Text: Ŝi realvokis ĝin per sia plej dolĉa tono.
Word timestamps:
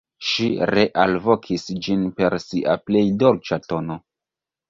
Ŝi 0.27 0.45
realvokis 0.69 1.65
ĝin 1.87 2.07
per 2.21 2.37
sia 2.45 2.75
plej 2.87 3.05
dolĉa 3.25 3.59
tono. 3.69 3.99